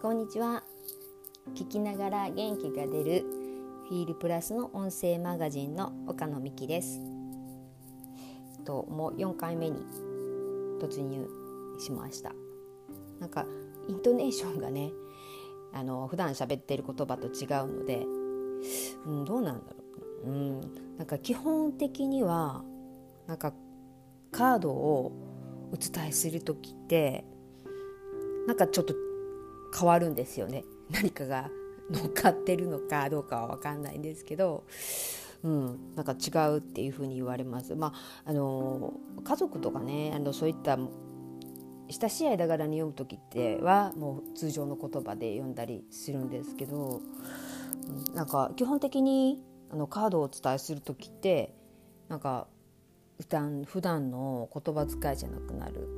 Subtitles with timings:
[0.00, 0.62] こんにちは。
[1.54, 3.20] 聞きながら元気が出る
[3.86, 7.02] フィールプラスの音声マガジンの岡野美希です。
[8.64, 9.84] ともう4回目に
[10.80, 11.28] 突入
[11.78, 12.32] しました。
[13.18, 13.44] なんか
[13.88, 14.90] イントネーションがね
[15.74, 18.06] あの普段喋ってる言葉と違うので、
[19.04, 19.76] うん、どうなんだろ
[20.24, 20.60] う、うん、
[20.96, 22.64] なんか基本的には
[23.26, 23.52] なんか
[24.32, 25.12] カードを
[25.74, 27.26] お伝えする時って
[28.46, 28.94] なんかちょっと
[29.76, 30.64] 変わるんですよね。
[30.90, 31.50] 何かが
[31.90, 34.64] 乗っかってるのかどうかは分かんないんですけど、
[35.42, 37.74] うん、なんか違うっていうふうに言われます。
[37.74, 37.92] ま
[38.24, 38.94] あ、あの
[39.24, 40.78] 家族とかねあのそういった
[41.88, 47.00] 親しい間柄に読む時ってはもう通常の言葉で読んだりするんですけど、
[47.88, 49.42] うん、なんか基本的に
[49.72, 51.54] あのカードをお伝えする時って
[52.08, 52.46] なんか
[53.20, 55.88] 普段普段の言葉遣いじゃなくなる。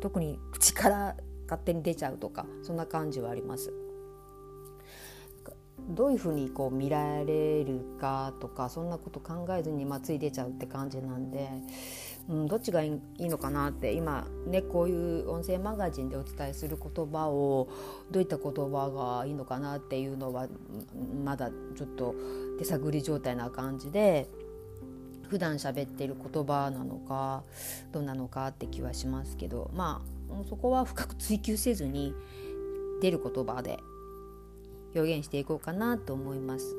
[0.00, 1.16] 特に口から
[1.46, 3.72] 勝手に出ちゃうとかそんな感じはあります。
[5.88, 11.48] どういうふうにこう見られるかとかそんなこと考えずに、ま、つい出ちゃうって感じなんで、
[12.28, 17.68] うん、どっちがいいのかなって今ねこういう音声マガジンでお伝えする言葉を
[18.10, 20.48] どういった言葉がいいのかなっていうのは
[21.24, 22.14] まだちょっと
[22.58, 24.28] 手探り状態な感じで
[25.28, 27.42] 普段喋ってる言葉なのか
[27.92, 32.14] どうなのかって気はしますけどまあそこは深く追求せずに
[33.00, 33.78] 出る言葉で
[34.94, 36.74] 表現していこうかなと思います。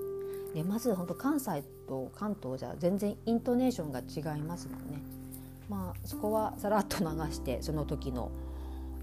[0.54, 5.02] でまず本当関西と関東じゃ全然イントネーションが違いますもんね。
[5.70, 8.32] まあそこはさらっと流してその時の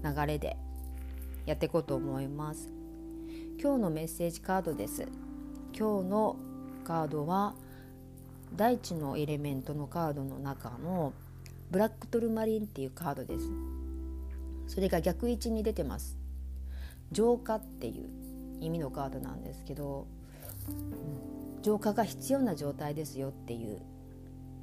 [0.03, 0.57] 流れで
[1.45, 2.69] やっていこうと思います。
[3.61, 5.07] 今日のメッセージカードです。
[5.77, 6.35] 今日の
[6.83, 7.55] カードは
[8.55, 11.13] 大地のエレメントのカードの中の
[11.71, 13.49] ブラックトルマリンっていうカードです。
[14.67, 16.17] それが逆位置に出てます。
[17.11, 18.09] 浄化っていう
[18.61, 20.07] 意味のカードなんですけど、
[20.69, 23.81] うん、浄化が必要な状態ですよっていう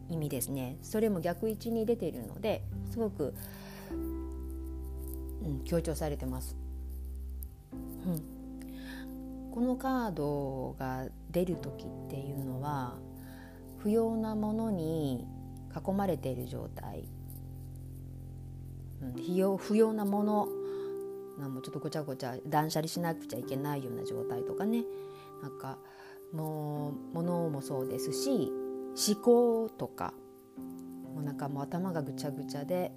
[0.08, 0.76] 意味ですね。
[0.82, 3.34] それも逆位置に出ているのですごく、
[3.90, 3.94] う
[5.48, 6.56] ん、強調されてます、
[8.06, 12.96] うん、このカードが出る時っていうのは
[13.82, 15.26] 不要なものに
[15.74, 17.04] 囲まれている状態。
[19.16, 20.48] 不要不要なもの
[21.40, 24.84] なんもちょっとごちゃごちゃ断捨離しなくちゃいけないような状態とかね。
[25.42, 25.78] なんか
[26.32, 28.52] もう物もそうですし
[29.10, 30.14] 思考とか。
[31.14, 32.92] もうなんかもう頭がぐちゃぐちゃで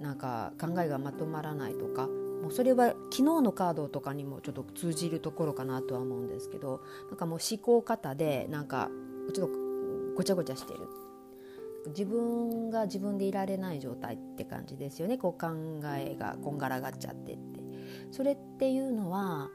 [0.00, 2.08] なんか考えがまとまらないとか。
[2.42, 6.80] もうそれは昨日のカードとかにもちょっと通じるところかなとは思うんですけど。
[7.10, 8.88] なんかもう思考方でなんか
[9.34, 9.67] ちょっと
[10.18, 10.80] ごちゃごちゃしてる。
[11.90, 15.16] 自分が自分でいられない状態って感じですよね。
[15.16, 15.48] こう考
[15.96, 17.60] えがこんがらがっちゃってって。
[18.10, 19.48] それっていうのは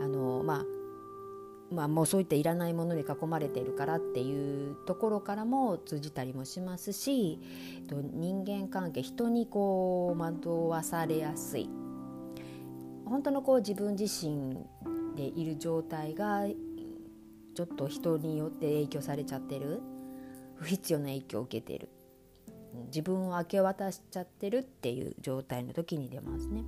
[0.00, 0.64] あのまあ
[1.72, 7.38] まあ、もうそういったいらないものに囲まれているからっていうところからも通じたりもしますし
[8.12, 11.70] 人間関係人にこう惑わされやすい。
[13.04, 14.58] 本当のこう自分自身
[15.14, 16.48] でいる状態が
[17.54, 19.80] ちょっと人によって影響されちゃってる。
[20.60, 21.88] 不必要な影響を受けている
[22.86, 26.64] 自分を明け渡しちゃってるっていう状態の時に出ますね。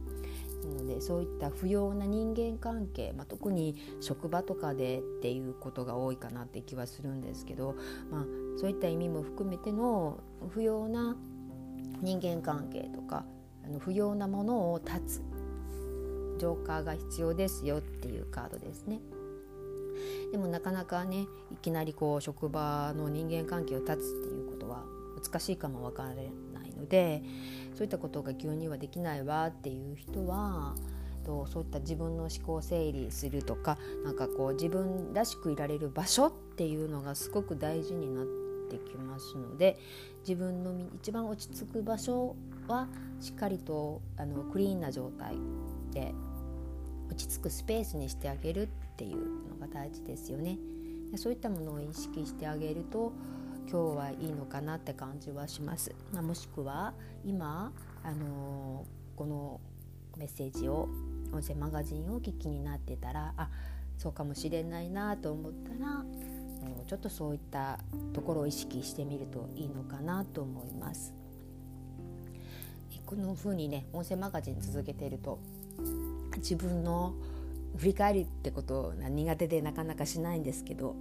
[0.65, 7.75] なのでそういった不要な人間関係、まあ、特に職場とかでっていうことが多いかなって気はするんですけど、
[8.11, 8.25] まあ、
[8.59, 10.21] そういった意味も含めての
[10.51, 11.17] 不要な
[12.01, 13.25] 人間関係とか
[13.65, 15.23] あの不要なものを断つ
[16.39, 19.01] ジョーカーが必要ですよっていうカードですね。
[20.33, 24.83] でもなかなかねいきなりこう職場の人間関係を断つっていうことは
[25.23, 26.33] 難しいかもわからない
[26.77, 27.23] ので
[27.75, 30.75] そういったことが急にはできないわっていう人は
[31.25, 38.27] とそういった自分の思考整理するとかなんかこう自分らしくいられる場所っていうのがすごく大事になっ
[38.71, 39.79] てきますので
[40.27, 42.35] 自分の一番落ち着く場所
[42.69, 42.89] は
[43.21, 45.37] しっかりとあのクリーンな状態
[45.93, 46.15] で
[47.11, 48.69] 落ち着くスペースにしてあげる
[49.03, 50.59] っていうのが大事ですよね。
[51.17, 53.13] そういったものを意識してあげると
[53.69, 55.93] 今日はいいのかなって感じはします。
[56.13, 56.95] まあ、もしくは
[57.25, 57.73] 今、
[58.05, 59.61] あのー、この
[60.17, 60.89] メッセージを
[61.33, 63.49] 音声マガジンをお聞きになってたらあ
[63.99, 66.05] そうかもしれないなと思ったら
[66.87, 67.79] ちょっとそういった
[68.13, 71.13] ところを意識してみるといいのかなと思います。
[73.05, 75.39] この風にね音声マガジン続けていると
[76.37, 77.15] 自分の
[77.77, 80.95] 振り返るってことが苦手でなかなかしないんですけど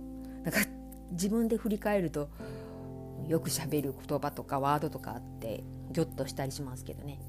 [0.43, 0.59] なんか
[1.11, 2.29] 自分で振り返ると
[3.27, 7.19] よくしゃべる言葉とかワードとかあってギョッとしたりしますけどね。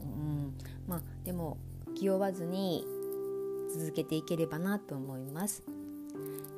[0.00, 0.54] うん。
[0.86, 1.58] まあ、でも
[1.94, 2.84] 気負わずに
[3.72, 5.62] 続けていければなと思います。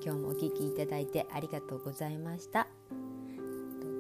[0.05, 2.69] 今日もお聞きいただいてありがとうございました。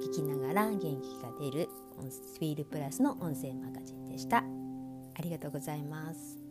[0.00, 0.86] 聞きながら元気
[1.22, 1.68] が出る
[2.08, 4.38] スフィールプラスの音声マガジンでした。
[4.38, 6.47] ありがとうございます。